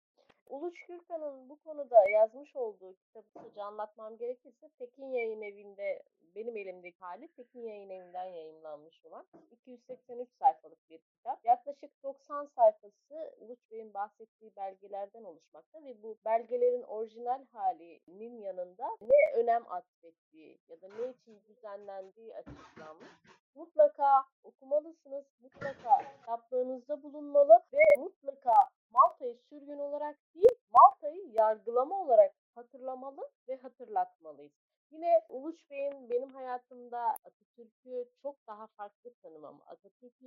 [0.47, 6.03] Uluç Gürkan'ın bu konuda yazmış olduğu kitabı kısaca anlatmam gerekirse Tekin Yayın Evi'nde
[6.35, 11.45] benim elimdeki hali Tekin Yayın Evi'nden yayınlanmış olan 283 sayfalık bir kitap.
[11.45, 19.41] Yaklaşık 90 sayfası Uluç Bey'in bahsettiği belgelerden oluşmakta ve bu belgelerin orijinal halinin yanında ne
[19.41, 23.09] önem atfettiği ya da ne için düzenlendiği açıklanmış.
[23.55, 28.53] Mutlaka okumalısınız, mutlaka kitaplarınızda bulunmalı ve mutlaka
[28.91, 34.53] Malta'yı sürgün olarak değil, Malta'yı yargılama olarak hatırlamalı ve hatırlatmalıyız.
[34.91, 40.27] Yine Uluç Bey'in benim hayatımda Atatürk'ü çok daha farklı tanımamı, Atatürk'ü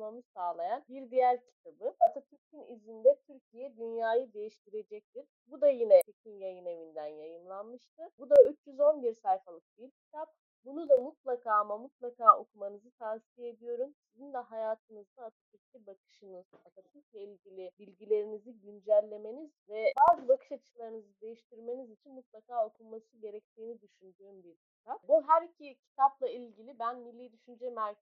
[0.00, 1.94] tanımamı sağlayan bir diğer kitabı.
[2.00, 5.26] Atatürk'ün izinde Türkiye dünyayı değiştirecektir.
[5.46, 8.02] Bu da yine Tekin Yayın Evi'nden yayınlanmıştı.
[8.18, 10.34] Bu da 311 sayfalık bir kitap.
[10.64, 13.94] Bunu da mutlaka ama mutlaka okumanızı tavsiye ediyorum.
[14.12, 22.12] Sizin de hayatınızda Atatürk'e bakışınız, Atatürk'le ilgili bilgilerinizi güncellemeniz ve bazı bakış açılarınızı değiştirmeniz için
[22.12, 25.08] mutlaka okunması gerektiğini düşündüğüm bir kitap.
[25.08, 27.99] Bu her iki kitapla ilgili ben Milli Düşünce Merkezi'nde bir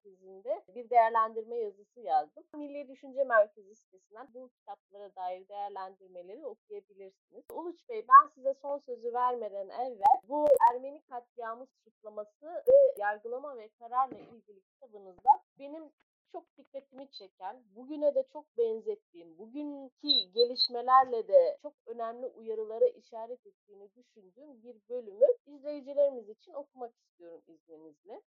[0.98, 2.44] değerlendirme yazısı yazdım.
[2.54, 7.44] Milli Düşünce Merkezi sitesinden bu kitaplara dair değerlendirmeleri okuyabilirsiniz.
[7.52, 13.68] Uluç Bey ben size son sözü vermeden evvel bu Ermeni katliamı suçlaması ve yargılama ve
[13.68, 15.92] kararla ilgili kitabınızda benim
[16.32, 23.88] çok dikkatimi çeken, bugüne de çok benzettiğim, bugünkü gelişmelerle de çok önemli uyarılara işaret ettiğini
[23.96, 28.22] düşündüğüm bir bölümü izleyicilerimiz için okumak istiyorum izninizle.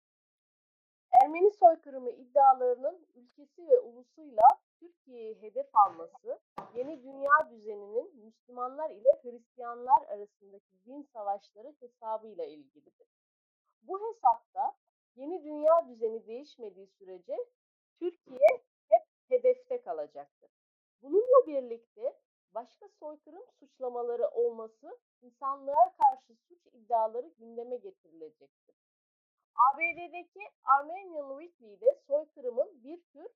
[1.23, 4.43] Ermeni soykırımı iddialarının ülkesi ve ulusuyla
[4.79, 6.39] Türkiye'yi hedef alması,
[6.75, 13.07] yeni dünya düzeninin Müslümanlar ile Hristiyanlar arasındaki din savaşları hesabıyla ilgilidir.
[13.81, 14.75] Bu hesapta
[15.15, 17.37] yeni dünya düzeni değişmediği sürece
[17.99, 18.47] Türkiye
[18.89, 20.51] hep hedefte kalacaktır.
[21.01, 22.19] Bununla birlikte
[22.53, 28.75] başka soykırım suçlamaları olması insanlığa karşı suç iddiaları gündeme getirilecektir.
[29.55, 33.27] ABD'deki Armenian Weekly'de soykırımın bir tür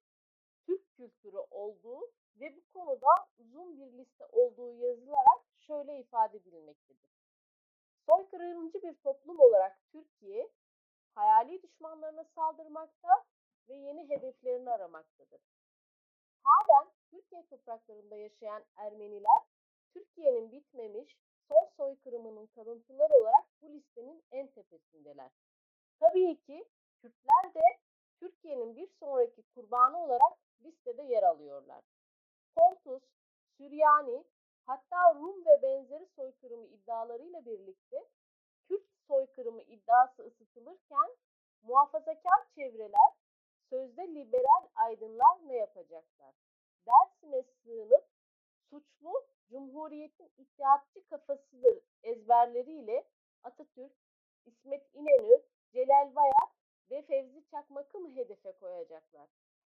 [0.66, 3.08] Türk kültürü olduğu ve bu konuda
[3.40, 7.12] uzun bir liste olduğu yazılarak şöyle ifade edilmektedir.
[8.06, 10.50] Soykırımcı bir toplum olarak Türkiye,
[11.16, 13.26] hayali düşmanlarına saldırmakta
[13.70, 15.42] ve yeni hedeflerini aramaktadır.
[16.44, 19.42] Halen Türkiye topraklarında yaşayan Ermeniler,
[19.94, 25.32] Türkiye'nin bitmemiş son soykırımının kalıntıları olarak bu listenin en tepesindeler.
[26.00, 26.66] Tabii ki
[27.02, 27.80] Kürtler de
[28.20, 31.84] Türkiye'nin bir sonraki kurbanı olarak listede yer alıyorlar.
[32.56, 33.04] Pontus,
[33.58, 34.24] Süryani,
[34.66, 38.06] hatta Rum ve benzeri soykırımı iddialarıyla birlikte
[38.68, 41.10] Kürt soykırımı iddiası ısıtılırken
[41.62, 43.12] muhafazakar çevreler,
[43.70, 46.36] sözde liberal aydınlar ne yapacaklar?
[46.88, 48.06] Dersim'e sığınıp
[48.70, 53.08] suçlu Cumhuriyet'in ittihatçı kafasıdır ezberleriyle
[53.44, 53.94] Atatürk,
[54.46, 55.42] İsmet İnönü,
[55.76, 56.50] Celal Bayar
[56.92, 59.30] ve Fevzi Çakmak'ı mı hedefe koyacaklar?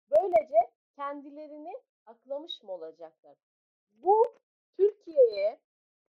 [0.09, 1.73] Böylece kendilerini
[2.05, 3.37] aklamış mı olacaklar?
[3.91, 4.25] Bu
[4.77, 5.59] Türkiye'ye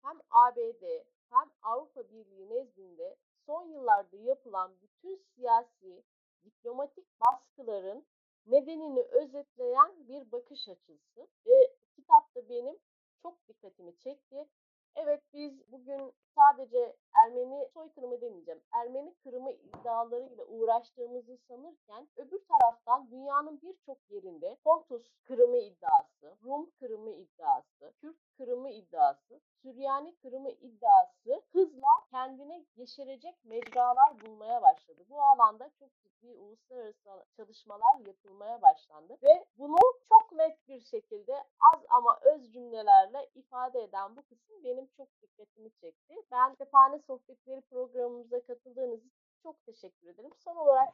[0.02, 0.84] hem ABD
[1.30, 6.04] hem Avrupa Birliği nezdinde son yıllarda yapılan bütün siyasi,
[6.44, 8.06] diplomatik baskıların
[8.46, 12.78] nedenini özetleyen bir bakış açısı ve kitapta benim
[13.22, 14.48] çok dikkatimi çekti.
[14.96, 18.62] Evet biz bugün sadece Ermeni soykırımı demeyeceğim.
[18.72, 27.12] Ermeni kırımı iddialarıyla uğraştığımızı sanırken öbür taraftan dünyanın birçok yerinde Pontus kırımı iddiası, Rum kırımı
[27.12, 35.06] iddiası, Kürt kırımı iddiası, Süryani kırımı iddiası hızla kendine yeşerecek mecralar bulmaya başladı.
[35.10, 39.78] Bu alanda çok ciddi uluslararası çalışmalar yapılmaya başlandı ve bunu
[40.10, 41.34] çok net bir şekilde
[41.74, 46.16] az ama öz cümlelerle ifade eden bu kısım benim çok dikkatimi çekti.
[46.32, 50.32] Ben Tephane Sohbetleri programımıza katıldığınız için çok teşekkür ederim.
[50.38, 50.94] Son olarak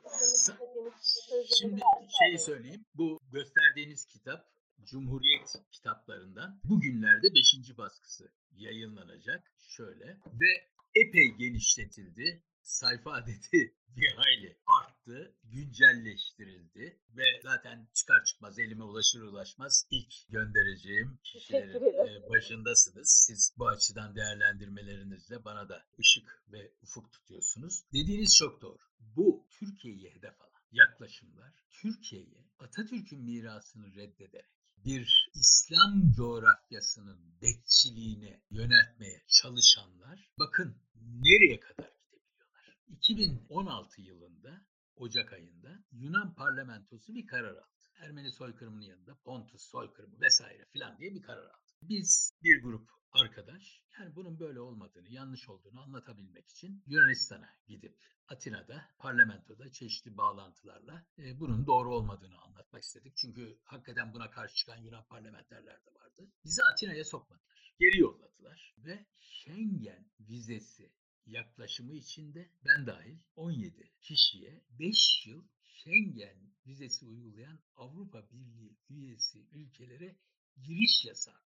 [1.60, 1.82] Şimdi
[2.20, 2.86] şeyi söyleyeyim.
[2.96, 7.78] Bu gösterdiğiniz kitap Cumhuriyet kitaplarından bugünlerde 5.
[7.78, 9.52] baskısı yayınlanacak.
[9.58, 12.44] Şöyle ve epey genişletildi.
[12.62, 21.20] Sayfa adeti bir hayli arttı, güncelleştirildi ve zaten çıkar çıkmaz elime ulaşır ulaşmaz ilk göndereceğim
[21.24, 23.26] kişilerin başındasınız.
[23.28, 27.84] Siz bu açıdan değerlendirmelerinizle bana da ışık ve ufuk tutuyorsunuz.
[27.94, 28.84] Dediğiniz çok doğru.
[29.00, 34.55] Bu Türkiye'yi hedef alan yaklaşımlar Türkiye'ye Atatürk'ün mirasını reddederek
[34.86, 42.76] bir İslam coğrafyasının bekçiliğine yöneltmeye çalışanlar bakın nereye kadar gidebiliyorlar.
[42.88, 44.65] 2016 yılında
[44.96, 47.86] Ocak ayında Yunan parlamentosu bir karar aldı.
[47.96, 51.72] Ermeni soykırımının yanında Pontus soykırımı vesaire filan diye bir karar aldı.
[51.82, 58.90] Biz bir grup arkadaş yani bunun böyle olmadığını, yanlış olduğunu anlatabilmek için Yunanistan'a gidip Atina'da,
[59.00, 63.18] parlamentoda çeşitli bağlantılarla e, bunun doğru olmadığını anlatmak istedik.
[63.18, 66.32] Çünkü hakikaten buna karşı çıkan Yunan parlamenterler de vardı.
[66.46, 67.74] Bizi Atina'ya sokmadılar.
[67.80, 70.91] Geri yolladılar ve Schengen vizesi
[71.26, 80.15] yaklaşımı içinde ben dahil 17 kişiye 5 yıl Schengen vizesi uygulayan Avrupa Birliği üyesi ülkelere
[80.63, 81.45] giriş yasağı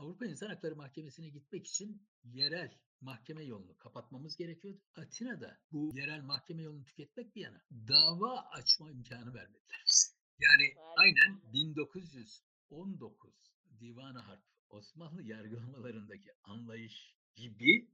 [0.00, 4.80] Avrupa İnsan Hakları Mahkemesi'ne gitmek için yerel mahkeme yolunu kapatmamız gerekiyordu.
[4.94, 10.12] Atina'da bu yerel mahkeme yolunu tüketmek bir yana dava açma imkanı vermediler bize.
[10.38, 13.34] Yani aynen 1919
[13.80, 17.88] Divan-ı Harp Osmanlı yargılamalarındaki anlayış gibi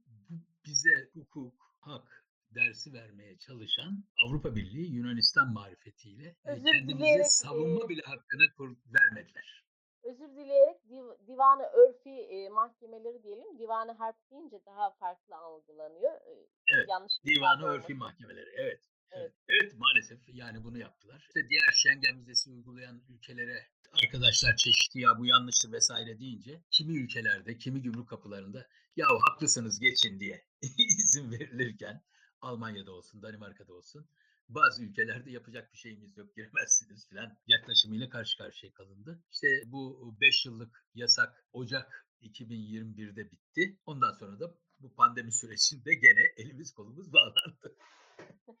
[0.67, 8.01] bize hukuk, hak, dersi vermeye çalışan Avrupa Birliği Yunanistan marifetiyle Özür kendimize dileyerek, savunma bile
[8.01, 8.47] hakkını
[8.85, 9.65] vermediler.
[10.03, 13.59] Özür dileyerek div- divanı örfi e, mahkemeleri diyelim.
[13.59, 16.13] Divanı harp deyince daha farklı algılanıyor.
[16.13, 16.33] E,
[16.73, 16.85] Evet.
[16.89, 18.49] yanlış bir Divanı örfi mahkemeleri.
[18.57, 18.57] Evet.
[18.57, 18.81] Evet.
[19.11, 19.33] Evet.
[19.49, 21.19] evet maalesef yani bunu yaptılar.
[21.27, 23.67] İşte diğer Schengen vizesi uygulayan ülkelere
[24.03, 30.19] arkadaşlar çeşitli ya bu yanlıştır vesaire deyince kimi ülkelerde, kimi gümrük kapılarında ya haklısınız geçin
[30.19, 30.45] diye
[30.77, 32.03] izin verilirken
[32.41, 34.09] Almanya'da olsun, Danimarka'da olsun
[34.49, 39.23] bazı ülkelerde yapacak bir şeyimiz yok giremezsiniz filan yaklaşımıyla karşı karşıya kalındı.
[39.31, 43.79] İşte bu 5 yıllık yasak Ocak 2021'de bitti.
[43.85, 47.75] Ondan sonra da bu pandemi sürecinde gene elimiz kolumuz bağlandı.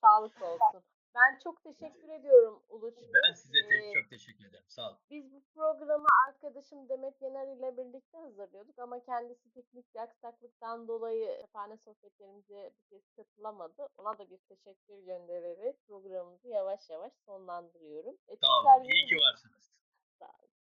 [0.00, 0.82] Sağlık olsun.
[1.14, 2.94] Ben çok teşekkür ediyorum Uluç.
[3.28, 4.64] Ben size te- Ee, çok teşekkür ederim.
[4.68, 4.98] Sağ olun.
[5.10, 11.36] Biz bu programı arkadaşım Demet Yener ile birlikte hazırlıyorduk ama kendisi teknik bir aksaklıktan dolayı
[11.36, 13.88] kütüphane sohbetlerimize bu kez katılamadı.
[13.98, 18.16] Ona da bir teşekkür göndererek programımızı yavaş yavaş sonlandırıyorum.
[18.28, 18.84] E, Sağ olun.
[18.84, 19.70] İyi ki bir- varsınız.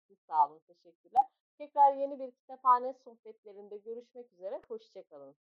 [0.07, 1.23] Siz sağ olun, teşekkürler.
[1.57, 4.61] Tekrar yeni bir kütüphane sohbetlerinde görüşmek üzere.
[4.67, 5.35] Hoşçakalın.